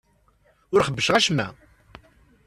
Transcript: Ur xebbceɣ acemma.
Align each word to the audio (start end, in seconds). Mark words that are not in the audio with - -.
Ur 0.73 0.83
xebbceɣ 0.87 1.15
acemma. 1.17 1.47